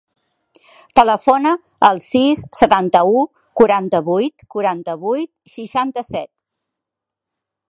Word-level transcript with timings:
Telefona 0.99 1.51
al 1.89 2.01
sis, 2.07 2.41
setanta-u, 2.61 3.23
quaranta-vuit, 3.61 4.47
quaranta-vuit, 4.57 5.33
seixanta-set. 5.59 6.33